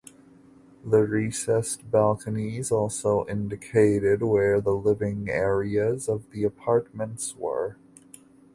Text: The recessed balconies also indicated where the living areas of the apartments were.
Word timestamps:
The 0.83 1.03
recessed 1.03 1.91
balconies 1.91 2.71
also 2.71 3.23
indicated 3.27 4.23
where 4.23 4.59
the 4.59 4.73
living 4.73 5.29
areas 5.29 6.09
of 6.09 6.31
the 6.31 6.43
apartments 6.43 7.35
were. 7.37 7.77